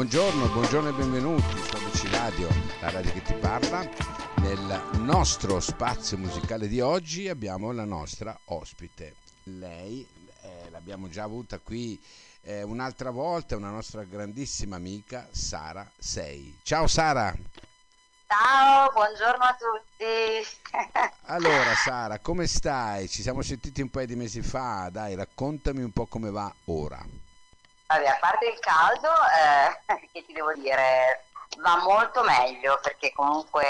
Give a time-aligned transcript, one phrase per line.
[0.00, 2.48] buongiorno, buongiorno e benvenuti su ABC Radio,
[2.80, 3.86] la radio che ti parla.
[4.36, 9.16] Nel nostro spazio musicale di oggi abbiamo la nostra ospite.
[9.42, 10.08] Lei
[10.40, 12.02] eh, l'abbiamo già avuta qui
[12.44, 16.58] eh, un'altra volta, una nostra grandissima amica Sara Sei.
[16.62, 17.36] Ciao Sara!
[18.26, 21.12] Ciao, buongiorno a tutti.
[21.28, 23.06] allora Sara, come stai?
[23.06, 27.04] Ci siamo sentiti un paio di mesi fa, dai, raccontami un po' come va ora.
[27.90, 31.24] Vabbè, a parte il caldo, eh, che ti devo dire,
[31.58, 33.64] va molto meglio perché comunque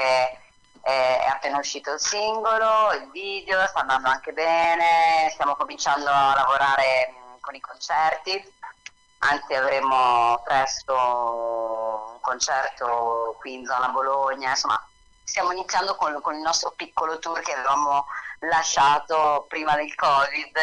[0.82, 6.34] eh, è appena uscito il singolo, il video, sta andando anche bene, stiamo cominciando a
[6.34, 8.54] lavorare mh, con i concerti,
[9.20, 10.94] anzi avremo presto
[12.12, 14.86] un concerto qui in zona Bologna, insomma
[15.24, 18.04] stiamo iniziando con, con il nostro piccolo tour che avevamo
[18.40, 20.58] lasciato prima del Covid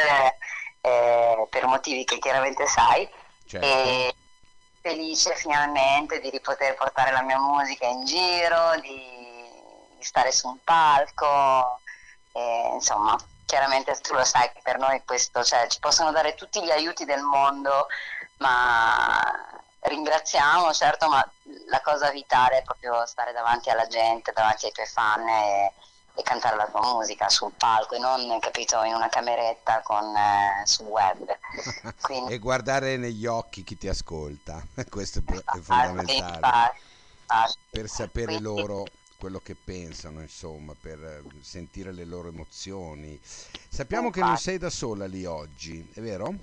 [0.81, 3.65] eh, per motivi che chiaramente sai certo.
[3.65, 4.15] e
[4.81, 9.01] felice finalmente di poter portare la mia musica in giro, di,
[9.97, 11.79] di stare su un palco,
[12.33, 16.61] e, insomma chiaramente tu lo sai che per noi questo, cioè ci possono dare tutti
[16.61, 17.87] gli aiuti del mondo,
[18.37, 19.19] ma
[19.79, 21.25] ringraziamo certo, ma
[21.69, 25.73] la cosa vitale è proprio stare davanti alla gente, davanti ai tuoi fan e,
[26.17, 30.65] e cantare la tua musica sul palco e non, capito, in una cameretta con, eh,
[30.65, 31.37] sul web.
[32.01, 32.33] Quindi...
[32.33, 36.73] e guardare negli occhi chi ti ascolta, questo è fondamentale.
[37.69, 38.43] Per sapere Quindi...
[38.43, 38.85] loro
[39.19, 43.19] quello che pensano, insomma, per eh, sentire le loro emozioni.
[43.69, 46.33] Sappiamo che non sei da sola lì oggi, è vero?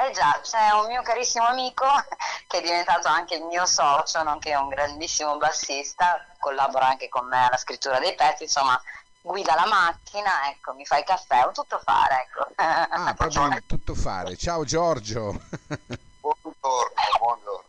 [0.00, 1.84] Eh già, c'è un mio carissimo amico
[2.48, 7.46] che è diventato anche il mio socio, nonché un grandissimo bassista, collabora anche con me
[7.46, 8.80] alla scrittura dei pezzi, insomma
[9.20, 12.48] guida la macchina, ecco, mi fa il caffè, un tutto fare, ecco.
[12.92, 14.36] Ah, proprio un tutto fare.
[14.36, 15.38] Ciao Giorgio.
[16.20, 17.64] buongiorno, buongiorno.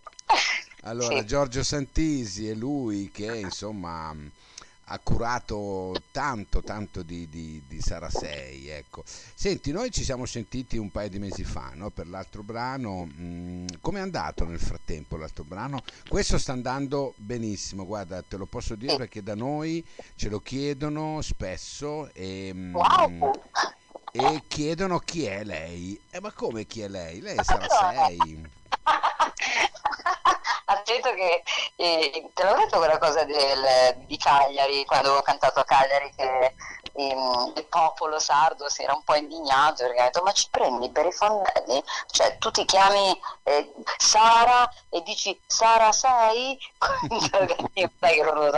[0.83, 1.25] Allora, sì.
[1.25, 4.16] Giorgio Santisi è lui che, insomma
[4.91, 9.03] ha curato tanto tanto di, di, di Sara 6 ecco.
[9.06, 11.90] senti noi ci siamo sentiti un paio di mesi fa no?
[11.91, 17.85] per l'altro brano mm, come è andato nel frattempo l'altro brano questo sta andando benissimo
[17.85, 19.84] guarda te lo posso dire perché da noi
[20.16, 23.31] ce lo chiedono spesso e, mm, wow.
[24.12, 27.22] e chiedono chi è lei eh, ma come chi è lei?
[27.22, 27.66] lei è Sara
[30.91, 31.44] 6 accetto che
[31.78, 36.53] eh, te l'ho detto quella cosa del, di Cagliari quando avevo cantato a Cagliari che
[36.94, 40.90] ehm, il popolo sardo si era un po' indignato perché ha detto ma ci prendi
[40.90, 41.81] per i fondelli?
[42.12, 46.59] Cioè tu ti chiami eh, Sara e dici Sara sei?
[47.74, 47.90] Che
[48.24, 48.50] non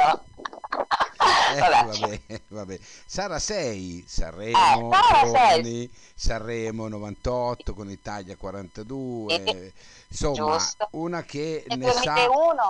[1.55, 1.99] eh, vabbè.
[1.99, 2.79] Vabbè, vabbè.
[3.05, 9.43] Sara 6, Sanremo, eh, Sara Sanremo 98 con Italia 42.
[9.43, 9.73] E,
[10.07, 10.87] insomma, Giusto.
[10.91, 12.29] una che e ne sa...
[12.29, 12.69] uno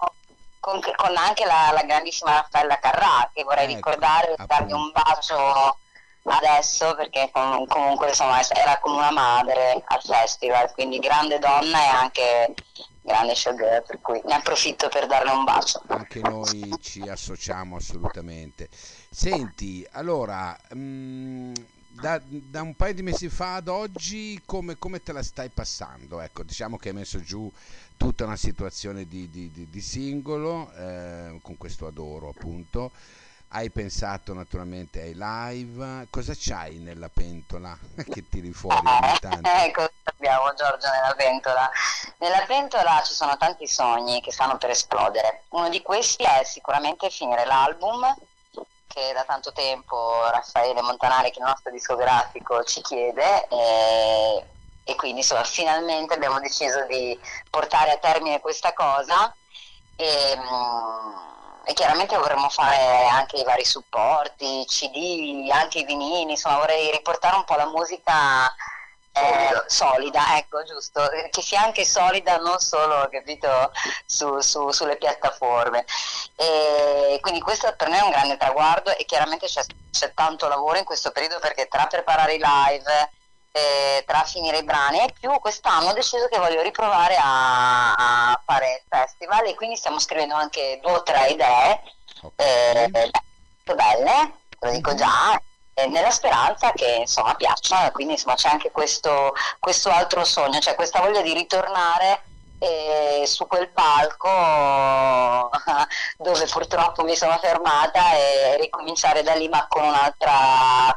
[0.60, 5.78] con, con anche la, la, grandissima Raffaella Carrà, che vorrei ecco, ricordare, dargli un bacio
[6.26, 11.88] adesso perché com- comunque insomma era come una madre al festival, quindi grande donna e
[11.88, 12.54] anche
[13.04, 15.84] grande showgirl, per cui ne approfitto per darle un bacio.
[15.88, 18.70] Anche noi ci associamo assolutamente.
[19.10, 21.54] Senti, allora, mh, mm,
[21.90, 26.22] da, da, un paio di mesi fa ad oggi come, come, te la stai passando?
[26.22, 27.52] Ecco, diciamo che hai messo giù
[27.98, 32.92] tutta una situazione di, di, di, di singolo eh, con questo adoro appunto.
[33.56, 37.78] Hai pensato naturalmente ai live, cosa c'hai nella pentola
[38.12, 39.48] che tiri fuori ogni tanto?
[39.48, 41.70] Ecco, abbiamo Giorgio nella pentola.
[42.18, 45.44] Nella pentola ci sono tanti sogni che stanno per esplodere.
[45.50, 48.12] Uno di questi è sicuramente finire l'album
[48.88, 54.46] che da tanto tempo Raffaele Montanari, che è il nostro discografico, ci chiede e,
[54.84, 57.20] e quindi insomma finalmente abbiamo deciso di
[57.52, 59.32] portare a termine questa cosa
[59.96, 61.34] e, mm,
[61.66, 67.36] e chiaramente vorremmo fare anche i vari supporti, CD, anche i vinili, insomma vorrei riportare
[67.36, 68.54] un po' la musica
[69.14, 73.72] eh, solida, ecco giusto, che sia anche solida non solo capito,
[74.06, 75.86] su, su, sulle piattaforme.
[76.36, 80.78] E quindi questo per me è un grande traguardo e chiaramente c'è, c'è tanto lavoro
[80.78, 83.12] in questo periodo perché tra preparare i live,
[83.56, 87.94] eh, tra finire i brani e più quest'anno ho deciso che voglio riprovare a,
[88.32, 91.84] a fare il festival e quindi stiamo scrivendo anche due o tre idee
[92.24, 92.92] okay.
[92.92, 93.12] eh,
[93.76, 94.98] belle, lo dico mhm.
[94.98, 95.40] già,
[95.76, 100.74] eh, nella speranza che insomma piaccia, quindi insomma c'è anche questo, questo altro sogno, cioè
[100.74, 102.24] questa voglia di ritornare
[103.26, 105.50] su quel palco
[106.18, 110.96] dove purtroppo mi sono fermata e ricominciare da lì ma con un'altra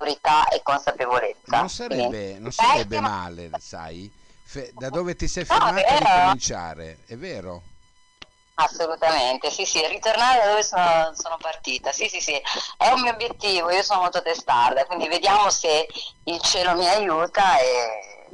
[0.00, 1.58] autorità e consapevolezza.
[1.58, 4.10] Non sarebbe, non sarebbe male, sai?
[4.42, 7.62] Fe- da dove ti sei fermata a ricominciare, è vero?
[8.54, 12.32] Assolutamente, sì, sì, ritornare da dove sono, sono, partita, sì, sì, sì,
[12.76, 15.86] è un mio obiettivo, io sono molto testarda, quindi vediamo se
[16.24, 18.28] il cielo mi aiuta e,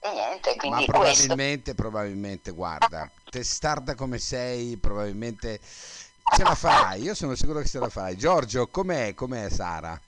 [0.00, 1.74] e niente, quindi Ma probabilmente, questo.
[1.74, 7.88] probabilmente, guarda, testarda come sei, probabilmente ce la farai, io sono sicuro che ce la
[7.88, 8.16] farai.
[8.16, 10.00] Giorgio, com'è, com'è Sara?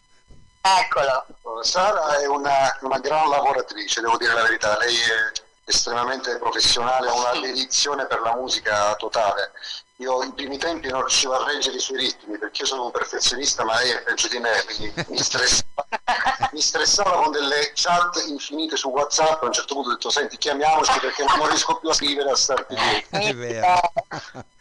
[0.63, 1.63] Eccolo.
[1.63, 5.33] Sara è una, una gran lavoratrice, devo dire la verità, lei è
[5.65, 9.53] estremamente professionale, ha una dedizione per la musica totale.
[9.97, 12.91] Io in primi tempi non riuscivo a reggere i suoi ritmi perché io sono un
[12.91, 15.87] perfezionista, ma lei è peggio di me, quindi mi stressava,
[16.53, 19.43] mi stressava con delle chat infinite su WhatsApp.
[19.43, 22.37] A un certo punto ho detto: Senti, chiamiamoci perché non riesco più a scrivere a
[22.37, 23.07] starti lì.
[23.11, 23.93] È vero.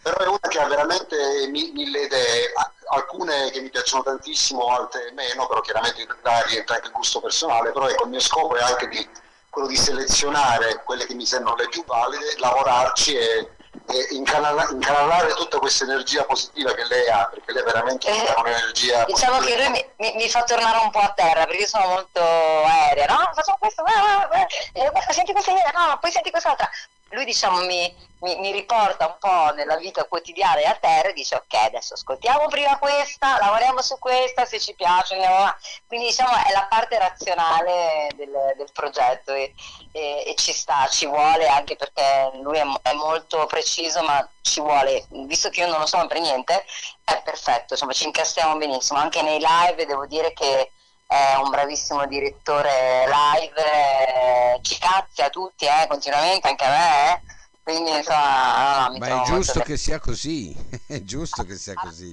[0.01, 2.51] Però è una che ha veramente mille idee,
[2.89, 7.71] alcune che mi piacciono tantissimo, altre meno, però chiaramente là rientra anche il gusto personale.
[7.71, 9.07] Però ecco, il mio scopo è anche di
[9.49, 13.49] quello di selezionare quelle che mi sembrano le più valide, lavorarci e,
[13.87, 18.39] e incanala, incanalare tutta questa energia positiva che lei ha, perché lei veramente eh, ha
[18.39, 19.57] un'energia Diciamo positiva.
[19.57, 22.21] che lui mi, mi, mi, fa tornare un po' a terra, perché io sono molto
[22.21, 23.31] aerea, no?
[23.33, 24.47] Facciamo questo, ah, ah,
[25.07, 26.69] ah, senti questa idea, no, poi senti quest'altra.
[27.11, 31.13] Lui diciamo mi, mi, mi, riporta un po' nella vita quotidiana e a terra e
[31.13, 35.67] dice ok adesso ascoltiamo prima questa, lavoriamo su questa, se ci piace andiamo avanti.
[35.87, 39.53] Quindi diciamo è la parte razionale del, del progetto e,
[39.91, 44.59] e, e, ci sta, ci vuole anche perché lui è, è, molto preciso ma ci
[44.59, 46.65] vuole, visto che io non lo so per niente,
[47.03, 50.71] è perfetto, insomma ci incastriamo benissimo, anche nei live devo dire che
[51.11, 57.13] è un bravissimo direttore live, eh, ci cazia tutti eh, continuamente, anche a me.
[57.13, 57.37] Eh
[57.69, 60.55] quindi insomma, no, Ma è giusto che sia così,
[60.87, 62.11] è giusto che sia così.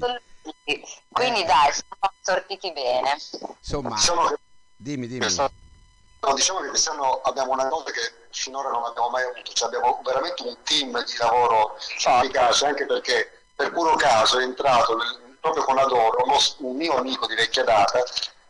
[1.08, 1.44] Quindi eh.
[1.44, 3.16] dai, siamo sortiti bene.
[3.58, 4.38] Insomma, diciamo che,
[4.76, 5.34] dimmi, dimmi.
[5.34, 10.00] No, diciamo che quest'anno abbiamo una cosa che finora non abbiamo mai avuto, cioè abbiamo
[10.04, 15.64] veramente un team di lavoro efficace, anche perché per puro caso è entrato nel, proprio
[15.64, 18.02] con Adoro uno, un mio amico di vecchia data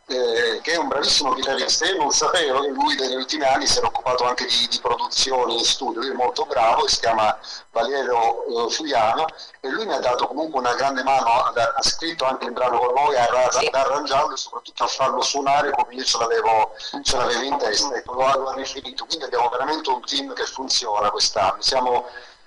[0.07, 1.85] eh, che è un bravissimo chitarrista.
[1.85, 5.57] Io non sapevo che lui negli ultimi anni si era occupato anche di, di produzioni
[5.57, 7.37] in studio, lui è molto bravo, si chiama
[7.71, 9.25] Valerio eh, Fuiano
[9.59, 12.79] e lui mi ha dato comunque una grande mano, ha, ha scritto anche il brano
[12.79, 16.73] con noi, ad arrangiarlo e soprattutto a farlo suonare come io ce l'avevo,
[17.03, 20.45] ce l'avevo in testa, ecco, lo, lo ha riferito, quindi abbiamo veramente un team che
[20.45, 22.05] funziona quest'anno, siamo,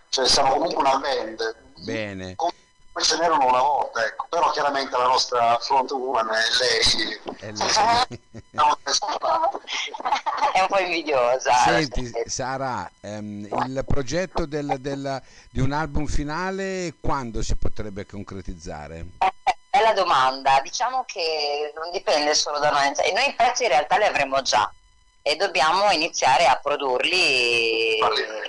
[0.08, 1.56] cioè, siamo comunque una band.
[1.82, 2.34] Bene.
[2.36, 2.50] Con,
[3.00, 4.26] poi ce n'erano una volta, ecco.
[4.28, 7.18] però chiaramente la nostra front woman è lei.
[7.38, 8.20] È, lei.
[10.52, 11.52] è un po' invidiosa.
[11.64, 19.06] Senti Sara, ehm, il progetto del, del, di un album finale quando si potrebbe concretizzare?
[19.70, 23.96] Bella domanda, diciamo che non dipende solo da noi, cioè, noi i pezzi in realtà
[23.96, 24.70] li avremo già
[25.22, 27.98] e dobbiamo iniziare a produrli,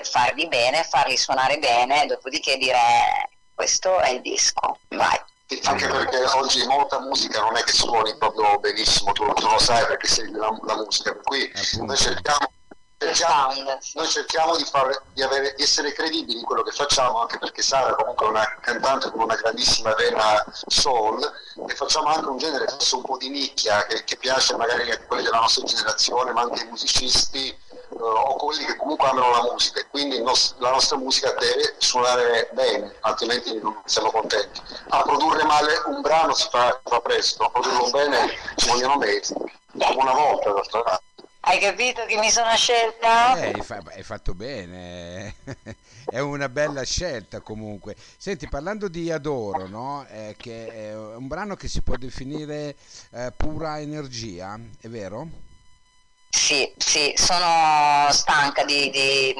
[0.02, 5.20] farli bene, farli suonare bene, dopodiché dire questo è il disco, vai.
[5.64, 9.86] Anche perché oggi molta musica non è che suoni proprio benissimo, tu, tu lo sai
[9.86, 12.50] perché sei la, la musica, per cui noi cerchiamo
[13.02, 13.52] Cerchiamo,
[13.96, 17.64] noi cerchiamo di, fare, di, avere, di, essere credibili in quello che facciamo, anche perché
[17.64, 21.20] Sara comunque è una cantante con una grandissima vena soul
[21.68, 25.00] e facciamo anche un genere forse un po' di nicchia che, che piace magari a
[25.00, 27.58] quelli della nostra generazione, ma anche ai musicisti
[28.04, 32.50] o quelli che comunque amano la musica e quindi nos- la nostra musica deve suonare
[32.54, 34.62] bene, altrimenti non siamo contenti.
[34.90, 39.34] A produrre male un brano si fa, fa presto, a produrlo bene ci vogliono mesi,
[39.74, 41.10] una volta d'altra parte.
[41.44, 43.36] Hai capito che mi sono scelta?
[43.36, 43.54] Eh,
[43.96, 45.36] hai, fatto bene,
[46.06, 47.96] è una bella scelta comunque.
[48.18, 50.06] Senti, parlando di Adoro, no?
[50.08, 52.76] eh, che è un brano che si può definire
[53.12, 55.50] eh, pura energia, è vero?
[56.34, 59.36] Sì, sì, sono stanca di, di,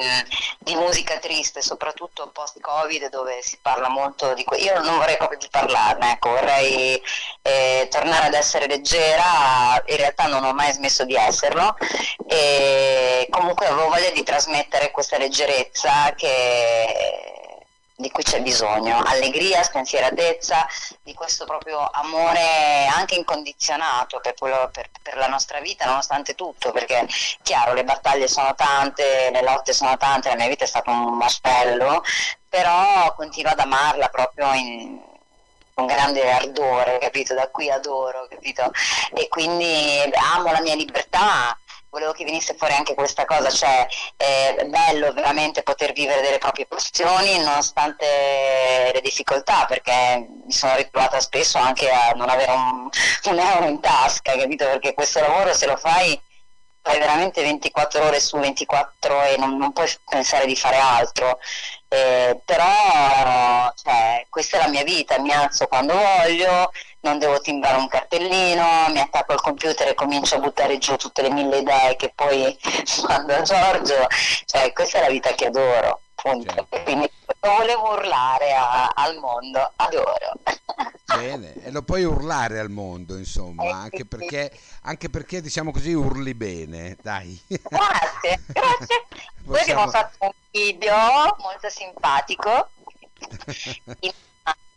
[0.58, 4.66] di, musica triste, soprattutto post-Covid dove si parla molto di questo.
[4.66, 7.02] Io non vorrei proprio di parlarne, ecco, vorrei
[7.40, 11.76] eh, tornare ad essere leggera, in realtà non ho mai smesso di esserlo
[12.26, 17.41] e comunque avevo voglia di trasmettere questa leggerezza che
[18.02, 20.66] di cui c'è bisogno, allegria, spensieratezza,
[21.02, 26.72] di questo proprio amore anche incondizionato per, quello, per, per, la nostra vita, nonostante tutto,
[26.72, 27.06] perché
[27.42, 31.16] chiaro le battaglie sono tante, le lotte sono tante, la mia vita è stato un
[31.16, 32.02] macello,
[32.48, 35.00] però continuo ad amarla proprio in,
[35.74, 37.34] con grande ardore, capito?
[37.34, 38.70] Da qui adoro, capito?
[39.14, 40.02] E quindi
[40.34, 41.56] amo la mia libertà,
[41.92, 46.64] volevo che venisse fuori anche questa cosa, cioè è bello veramente poter vivere delle proprie
[46.66, 52.88] passioni nonostante le difficoltà, perché mi sono ritrovata spesso anche a non avere un,
[53.30, 54.64] un euro in tasca, capito?
[54.64, 56.18] Perché questo lavoro se lo fai
[56.82, 61.38] fai veramente 24 ore su 24 e non, non puoi pensare di fare altro.
[61.88, 67.78] Eh, però cioè, questa è la mia vita, mi alzo quando voglio, non devo timbrare
[67.78, 71.96] un cartellino, mi attacco al computer e comincio a buttare giù tutte le mille idee
[71.96, 72.56] che poi
[73.08, 74.06] mando a Giorgio,
[74.46, 76.01] cioè, questa è la vita che adoro.
[76.22, 76.68] Certo.
[76.84, 77.10] Quindi
[77.40, 80.14] lo volevo urlare a, al mondo, adoro.
[81.04, 85.92] Bene, e lo puoi urlare al mondo, insomma, eh, anche, perché, anche perché, diciamo così,
[85.92, 87.40] urli bene, dai.
[87.48, 89.06] Grazie, grazie.
[89.44, 90.96] Poi abbiamo fatto un video
[91.38, 92.70] molto simpatico
[94.00, 94.12] in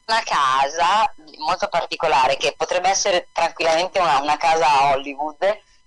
[0.08, 5.38] una casa molto particolare che potrebbe essere tranquillamente una, una casa a Hollywood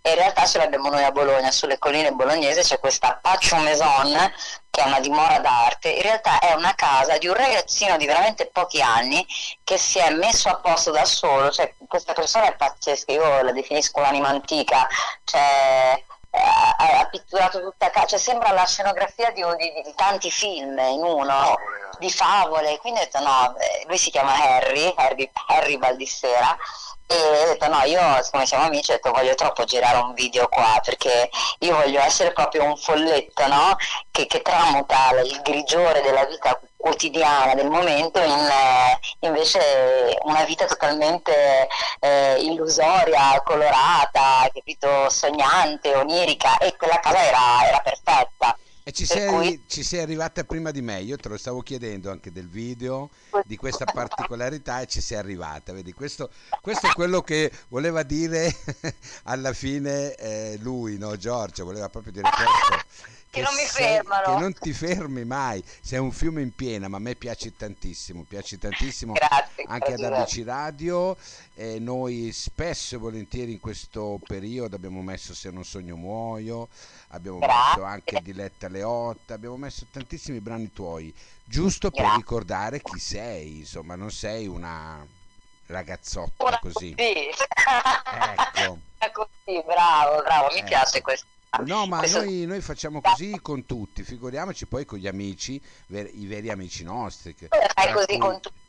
[0.09, 4.33] e in realtà ce l'abbiamo noi a Bologna, sulle colline bolognesi c'è questa Pacho Maison
[4.71, 8.47] che è una dimora d'arte, in realtà è una casa di un ragazzino di veramente
[8.47, 9.27] pochi anni
[9.65, 13.53] che si è messo a posto da solo, cioè questa persona è pazzesca, io la
[13.53, 14.87] definisco un'anima antica,
[15.25, 21.03] cioè ha, pitturato tutta casa, cioè sembra la scenografia di, di, di, tanti film in
[21.03, 21.57] uno,
[21.99, 26.57] di favole, quindi ho detto no, eh, lui si chiama Harry, Harry, Harry Baldissera,
[27.11, 28.01] e ho detto no, io
[28.31, 32.33] come siamo amici ho detto voglio troppo girare un video qua perché io voglio essere
[32.33, 33.77] proprio un folletto no?
[34.11, 40.67] che, che tramuta il grigiore della vita quotidiana del momento in eh, invece una vita
[40.67, 41.67] totalmente
[42.01, 48.57] eh, illusoria, colorata, capito, sognante, onirica e quella casa era, era perfetta.
[48.89, 49.63] E ci sei, cui...
[49.67, 53.11] ci sei, arrivata prima di me, io te lo stavo chiedendo anche del video,
[53.45, 56.31] di questa particolarità e ci sei arrivata, vedi, questo,
[56.63, 58.51] questo è quello che voleva dire
[59.25, 64.35] alla fine eh, lui, no Giorgio, voleva proprio dire questo che, non mi fermano.
[64.35, 68.25] Che non ti fermi mai, sei un fiume in piena, ma a me piace tantissimo,
[68.29, 71.17] piace tantissimo Grazie, anche ad ABC Radio.
[71.55, 76.69] Eh, noi spesso e volentieri in questo periodo abbiamo messo Se non sogno muoio,
[77.09, 77.57] abbiamo Grazie.
[77.71, 81.13] messo anche Diletta Leotta, abbiamo messo tantissimi brani tuoi,
[81.45, 82.19] giusto per Grazie.
[82.19, 85.05] ricordare chi sei, insomma, non sei una
[85.67, 86.95] ragazzotta una così.
[86.95, 87.29] così.
[88.57, 88.79] ecco.
[89.13, 90.67] Così, bravo, bravo, mi ecco.
[90.69, 91.27] piace questo
[91.65, 96.27] No, ma noi, noi, facciamo così con tutti, figuriamoci poi con gli amici, ver- i
[96.27, 97.35] veri amici nostri.
[97.35, 98.19] Che, Come fai così cui...
[98.19, 98.67] con tutti?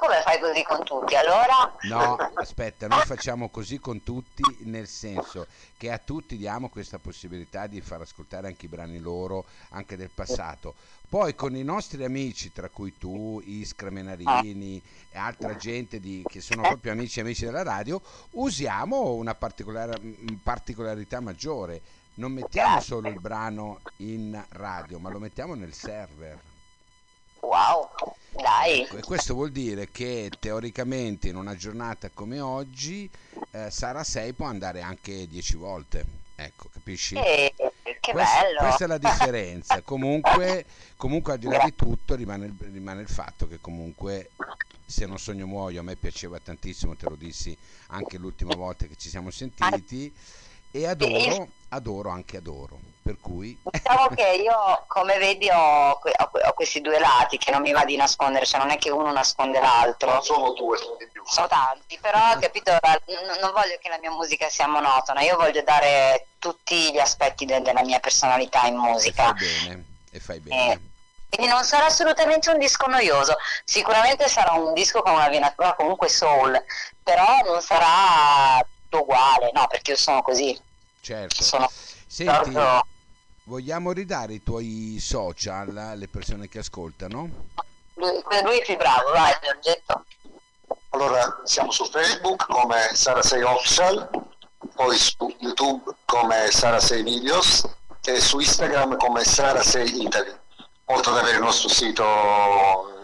[0.00, 1.16] Come fai così con tutti?
[1.16, 1.74] Allora?
[1.88, 7.66] No, aspetta, noi facciamo così con tutti nel senso che a tutti diamo questa possibilità
[7.66, 10.76] di far ascoltare anche i brani loro, anche del passato.
[11.08, 14.80] Poi con i nostri amici, tra cui tu, Iskra Menarini
[15.10, 18.00] e altra gente di, che sono proprio amici e amici della radio,
[18.32, 21.80] usiamo una particolarità maggiore
[22.18, 26.38] non mettiamo solo il brano in radio, ma lo mettiamo nel server.
[27.40, 27.88] Wow,
[28.32, 28.82] dai.
[28.82, 33.08] Ecco, e questo vuol dire che teoricamente in una giornata come oggi
[33.52, 36.04] eh, Sara 6 può andare anche 10 volte.
[36.34, 37.14] Ecco, capisci?
[37.14, 37.54] Eh,
[38.00, 38.58] che questa, bello.
[38.58, 39.82] Questa è la differenza.
[39.82, 40.64] comunque,
[40.96, 44.30] comunque, al di là di tutto, rimane, rimane il fatto che comunque
[44.84, 47.56] se non sogno muoio a me piaceva tantissimo, te lo dissi
[47.88, 50.12] anche l'ultima volta che ci siamo sentiti
[50.70, 52.78] e adoro, adoro anche adoro.
[53.02, 53.58] Per cui...
[53.64, 57.96] Diciamo che io, come vedi, ho, ho, questi due lati che non mi va di
[57.96, 60.12] nascondere, cioè non è che uno nasconde l'altro.
[60.12, 61.22] Non sono due, sono di più.
[61.24, 62.72] Sono tanti, però capito,
[63.40, 67.62] non voglio che la mia musica sia monotona, io voglio dare tutti gli aspetti de-
[67.62, 69.34] della mia personalità in musica.
[69.34, 70.72] E fai bene, e fai bene.
[70.72, 70.80] Eh,
[71.30, 76.08] quindi non sarà assolutamente un disco noioso, sicuramente sarà un disco con una venatura comunque
[76.08, 76.62] soul,
[77.02, 80.58] però non sarà tutto uguale, no, perché io sono così.
[81.00, 81.42] Certo.
[81.42, 81.70] Sono
[82.06, 82.56] Senti,
[83.44, 87.46] vogliamo ridare i tuoi social alle persone che ascoltano?
[87.94, 90.04] Lui, lui è più bravo, vai Giorgetto.
[90.90, 94.08] Allora, siamo su Facebook come Sara 6 Official,
[94.74, 97.68] poi su YouTube come Sara 6 Videos
[98.04, 100.34] e su Instagram come Sara 6 Italy.
[100.86, 102.04] Oltre ad avere il nostro sito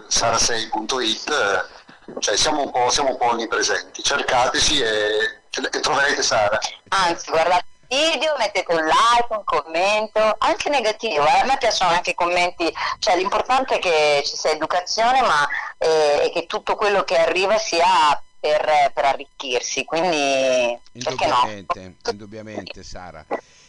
[0.09, 1.74] sara6.it,
[2.19, 4.03] cioè siamo un, po', siamo un po' onnipresenti.
[4.03, 6.59] Cercateci e, e troverete Sara.
[6.89, 11.41] Anzi, guardate video, mettete un like, un commento, anche negativo, eh?
[11.41, 15.47] a me piacciono anche i commenti, cioè l'importante è che ci sia educazione ma
[15.79, 22.11] eh, che tutto quello che arriva sia per, per arricchirsi, quindi indubbiamente, no?
[22.11, 23.25] indubbiamente Sara.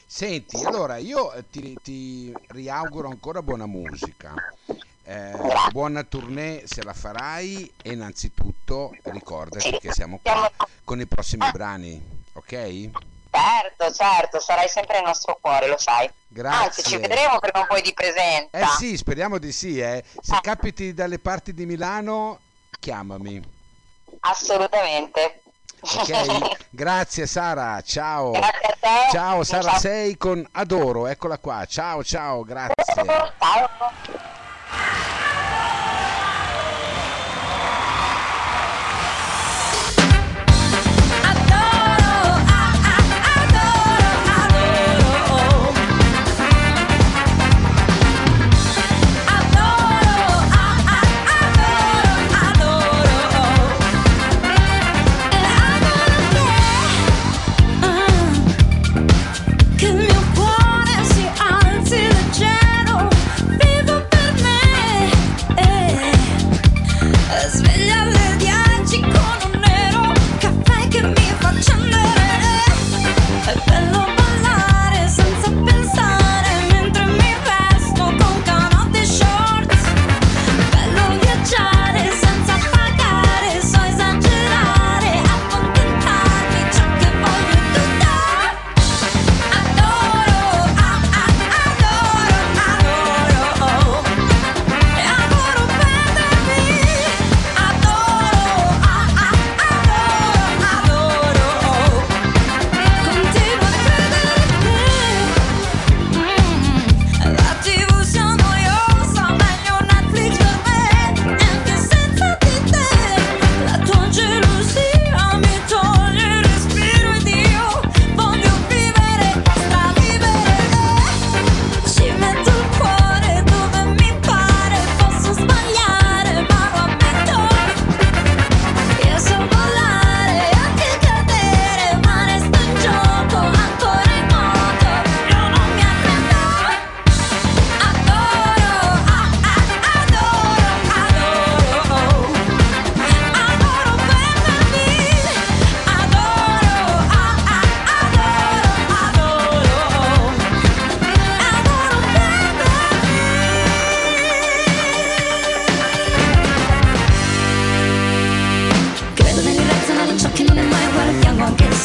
[0.07, 4.33] Senti, allora io ti, ti riauguro ancora buona musica.
[5.07, 5.33] Eh,
[5.69, 10.51] buona tournée se la farai e innanzitutto ricordati che siamo qua
[10.83, 12.89] con i prossimi brani, ok?
[13.29, 16.09] Certo, certo, sarai sempre nel nostro cuore, lo sai.
[16.27, 16.65] Grazie.
[16.65, 18.57] Anzi, ci vedremo prima o poi di presenza.
[18.57, 20.03] Eh sì, speriamo di sì, eh.
[20.21, 22.39] Se capiti dalle parti di Milano,
[22.79, 23.39] chiamami.
[24.21, 25.41] Assolutamente.
[25.81, 26.57] Ok?
[26.71, 28.31] Grazie Sara, ciao.
[28.31, 29.12] Grazie a te.
[29.12, 29.79] Ciao Sara Ciao.
[29.79, 31.63] 6 con Adoro, eccola qua.
[31.65, 32.74] Ciao ciao, grazie.
[32.95, 34.34] Ciao.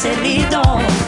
[0.01, 1.00] cerditos.